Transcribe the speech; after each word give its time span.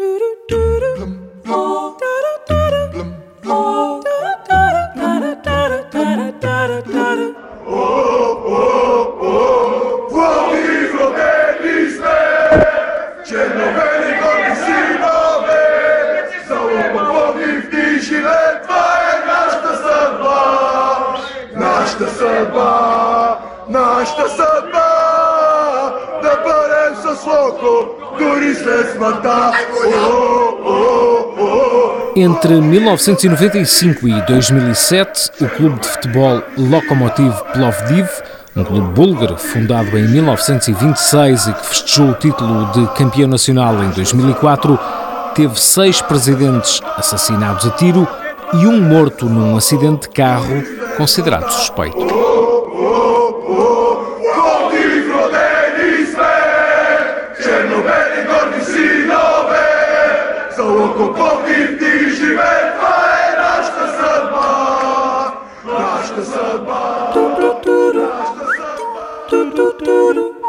Е 0.00 0.24
нашата 21.58 22.08
съдба, 22.08 23.38
нашата 23.68 24.28
съдба. 24.28 24.80
Е 24.80 24.83
oh. 31.40 32.12
Entre 32.16 32.60
1995 32.60 34.08
e 34.08 34.22
2007, 34.26 35.30
o 35.40 35.48
clube 35.48 35.80
de 35.80 35.88
futebol 35.88 36.42
Lokomotiv 36.56 37.32
Plovdiv, 37.52 38.08
um 38.54 38.62
clube 38.62 38.88
búlgaro 38.94 39.36
fundado 39.36 39.98
em 39.98 40.06
1926 40.06 41.46
e 41.46 41.52
que 41.54 41.66
festejou 41.66 42.10
o 42.10 42.14
título 42.14 42.70
de 42.72 42.86
campeão 42.94 43.28
nacional 43.28 43.82
em 43.82 43.90
2004, 43.90 44.78
teve 45.34 45.60
seis 45.60 46.00
presidentes 46.00 46.80
assassinados 46.96 47.66
a 47.66 47.70
tiro 47.70 48.06
e 48.52 48.66
um 48.66 48.80
morto 48.80 49.26
num 49.26 49.56
acidente 49.56 50.02
de 50.02 50.14
carro 50.14 50.62
considerado 50.96 51.50
suspeito. 51.50 52.63
sinove, 58.74 59.66
za 60.56 60.62
oko 60.64 61.14
pokiti 61.18 62.10
žive, 62.16 62.54
pa 62.80 62.94
je 63.20 63.28
našta 63.38 63.84
srba, 63.98 64.48
našta 65.64 66.22
srba, 66.24 66.80
našta 67.14 68.44
srba. 68.56 70.43